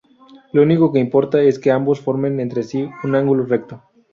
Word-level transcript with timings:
Lo 0.51 0.63
único 0.63 0.91
que 0.91 0.97
importa 0.97 1.43
es 1.43 1.59
que 1.59 1.69
ambos 1.69 1.99
formen 2.01 2.39
entre 2.39 2.63
sí 2.63 2.89
un 3.03 3.13
ángulo 3.13 3.45
recto. 3.45 3.83